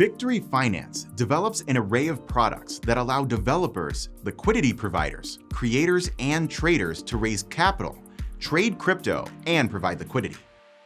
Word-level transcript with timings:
Bictory 0.00 0.40
Finance 0.40 1.04
develops 1.14 1.60
an 1.68 1.76
array 1.76 2.08
of 2.08 2.26
products 2.26 2.78
that 2.86 2.96
allow 2.96 3.22
developers, 3.22 4.08
liquidity 4.24 4.72
providers, 4.72 5.40
creators, 5.52 6.10
and 6.18 6.50
traders 6.50 7.02
to 7.02 7.18
raise 7.18 7.42
capital, 7.42 8.02
trade 8.38 8.78
crypto, 8.78 9.26
and 9.46 9.70
provide 9.70 9.98
liquidity. 9.98 10.38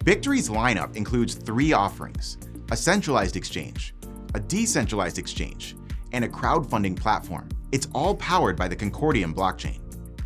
Bictory's 0.05 0.49
lineup 0.49 0.97
includes 0.97 1.37
three 1.37 1.73
offerings 1.73 2.39
a 2.73 2.77
centralized 2.77 3.37
exchange, 3.37 3.95
a 4.35 4.41
decentralized 4.41 5.21
exchange, 5.21 5.77
and 6.11 6.25
a 6.25 6.29
crowdfunding 6.29 6.97
platform. 6.97 7.49
It's 7.71 7.87
all 7.95 8.17
powered 8.17 8.57
by 8.57 8.67
the 8.67 8.75
Concordium 8.75 9.33
blockchain. 9.33 9.79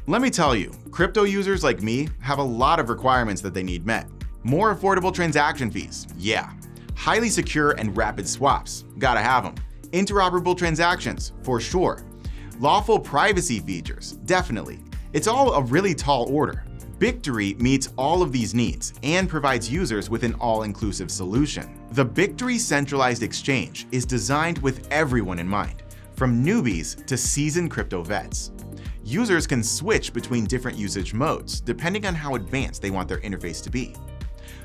Let 0.06 0.22
me 0.22 0.30
tell 0.30 0.56
you, 0.56 0.72
crypto 0.90 1.24
users 1.24 1.62
like 1.62 1.82
me 1.82 2.08
have 2.20 2.38
a 2.38 2.42
lot 2.42 2.80
of 2.80 2.88
requirements 2.88 3.42
that 3.42 3.52
they 3.52 3.62
need 3.62 3.84
met. 3.84 4.08
More 4.44 4.74
affordable 4.74 5.12
transaction 5.12 5.70
fees, 5.70 6.06
yeah. 6.16 6.54
Highly 6.98 7.30
secure 7.30 7.70
and 7.78 7.96
rapid 7.96 8.28
swaps, 8.28 8.84
gotta 8.98 9.20
have 9.20 9.44
them. 9.44 9.54
Interoperable 9.92 10.58
transactions, 10.58 11.32
for 11.42 11.60
sure. 11.60 12.02
Lawful 12.58 12.98
privacy 12.98 13.60
features, 13.60 14.12
definitely. 14.26 14.80
It's 15.12 15.28
all 15.28 15.54
a 15.54 15.62
really 15.62 15.94
tall 15.94 16.28
order. 16.30 16.64
Bictory 16.98 17.58
meets 17.60 17.92
all 17.96 18.20
of 18.20 18.32
these 18.32 18.52
needs 18.52 18.92
and 19.04 19.28
provides 19.28 19.70
users 19.70 20.10
with 20.10 20.24
an 20.24 20.34
all-inclusive 20.34 21.08
solution. 21.08 21.78
The 21.92 22.04
Bictory 22.04 22.58
centralized 22.58 23.22
exchange 23.22 23.86
is 23.92 24.04
designed 24.04 24.58
with 24.58 24.88
everyone 24.90 25.38
in 25.38 25.48
mind, 25.48 25.84
from 26.16 26.44
newbies 26.44 27.06
to 27.06 27.16
seasoned 27.16 27.70
crypto 27.70 28.02
vets. 28.02 28.50
Users 29.04 29.46
can 29.46 29.62
switch 29.62 30.12
between 30.12 30.46
different 30.46 30.76
usage 30.76 31.14
modes 31.14 31.60
depending 31.60 32.04
on 32.06 32.16
how 32.16 32.34
advanced 32.34 32.82
they 32.82 32.90
want 32.90 33.08
their 33.08 33.20
interface 33.20 33.62
to 33.62 33.70
be. 33.70 33.94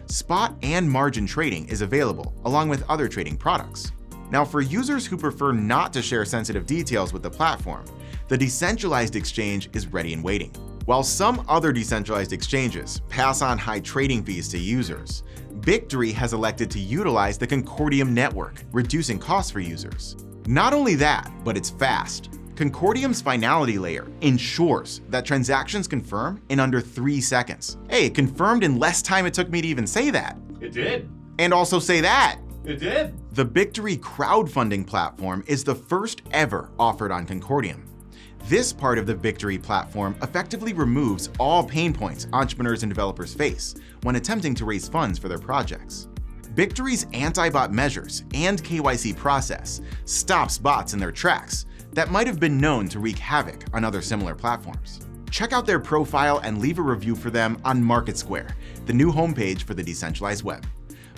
Spot 0.07 0.55
and 0.61 0.89
margin 0.89 1.25
trading 1.25 1.67
is 1.69 1.81
available, 1.81 2.33
along 2.45 2.69
with 2.69 2.87
other 2.89 3.07
trading 3.07 3.37
products. 3.37 3.91
Now, 4.31 4.43
for 4.43 4.61
users 4.61 5.05
who 5.05 5.17
prefer 5.17 5.51
not 5.51 5.93
to 5.93 6.01
share 6.01 6.25
sensitive 6.25 6.65
details 6.65 7.13
with 7.13 7.23
the 7.23 7.29
platform, 7.29 7.85
the 8.27 8.37
decentralized 8.37 9.15
exchange 9.15 9.69
is 9.73 9.87
ready 9.87 10.13
and 10.13 10.23
waiting. 10.23 10.51
While 10.85 11.03
some 11.03 11.45
other 11.47 11.71
decentralized 11.71 12.33
exchanges 12.33 13.01
pass 13.09 13.41
on 13.41 13.57
high 13.57 13.79
trading 13.79 14.23
fees 14.23 14.49
to 14.49 14.57
users, 14.57 15.23
Bictory 15.61 16.11
has 16.13 16.33
elected 16.33 16.69
to 16.71 16.79
utilize 16.79 17.37
the 17.37 17.47
Concordium 17.47 18.09
network, 18.09 18.63
reducing 18.71 19.17
costs 19.17 19.51
for 19.51 19.59
users. 19.59 20.17
Not 20.45 20.73
only 20.73 20.95
that, 20.95 21.31
but 21.45 21.55
it's 21.55 21.69
fast. 21.69 22.29
Concordium's 22.55 23.19
finality 23.19 23.79
layer 23.79 24.07
ensures 24.21 25.01
that 25.09 25.25
transactions 25.25 25.87
confirm 25.87 26.39
in 26.49 26.59
under 26.59 26.81
three 26.81 27.19
seconds. 27.19 27.77
Hey, 27.89 28.05
it 28.05 28.15
confirmed 28.15 28.63
in 28.63 28.77
less 28.77 29.01
time 29.01 29.25
it 29.25 29.33
took 29.33 29.49
me 29.49 29.61
to 29.61 29.67
even 29.67 29.87
say 29.87 30.11
that. 30.11 30.37
It 30.61 30.71
did. 30.71 31.09
And 31.39 31.51
also 31.51 31.79
say 31.79 31.99
that. 32.01 32.39
It 32.63 32.79
did. 32.79 33.15
The 33.33 33.45
Bictory 33.45 33.97
crowdfunding 33.97 34.85
platform 34.85 35.43
is 35.47 35.63
the 35.63 35.73
first 35.73 36.21
ever 36.31 36.69
offered 36.77 37.11
on 37.11 37.25
Concordium. 37.25 37.87
This 38.45 38.71
part 38.71 38.99
of 38.99 39.07
the 39.07 39.15
Bictory 39.15 39.61
platform 39.61 40.15
effectively 40.21 40.73
removes 40.73 41.29
all 41.39 41.63
pain 41.63 41.91
points 41.91 42.27
entrepreneurs 42.33 42.83
and 42.83 42.89
developers 42.91 43.33
face 43.33 43.73
when 44.03 44.17
attempting 44.17 44.53
to 44.55 44.65
raise 44.65 44.87
funds 44.87 45.17
for 45.17 45.27
their 45.27 45.39
projects. 45.39 46.07
Bictory's 46.53 47.07
anti-bot 47.13 47.73
measures 47.73 48.25
and 48.35 48.63
KYC 48.63 49.17
process 49.17 49.81
stops 50.05 50.59
bots 50.59 50.93
in 50.93 50.99
their 50.99 51.11
tracks 51.11 51.65
that 51.93 52.11
might 52.11 52.27
have 52.27 52.39
been 52.39 52.57
known 52.57 52.87
to 52.89 52.99
wreak 52.99 53.17
havoc 53.17 53.63
on 53.73 53.83
other 53.83 54.01
similar 54.01 54.35
platforms. 54.35 55.01
Check 55.31 55.51
out 55.51 55.65
their 55.65 55.79
profile 55.79 56.39
and 56.43 56.59
leave 56.59 56.79
a 56.79 56.83
review 56.83 57.15
for 57.15 57.29
them 57.29 57.59
on 57.65 57.83
MarketSquare, 57.83 58.53
the 58.85 58.93
new 58.93 59.11
homepage 59.11 59.63
for 59.63 59.73
the 59.73 59.83
decentralized 59.83 60.43
web. 60.43 60.65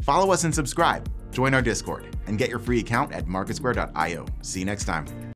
Follow 0.03 0.31
us 0.31 0.44
and 0.44 0.56
subscribe, 0.56 1.09
join 1.31 1.53
our 1.53 1.62
Discord, 1.62 2.16
and 2.28 2.38
get 2.38 2.50
your 2.50 2.59
free 2.59 2.80
account 2.80 3.12
at 3.12 3.26
marketsquare.io. 3.26 4.26
See 4.42 4.59
you 4.59 4.66
next 4.66 4.86
time. 4.86 5.34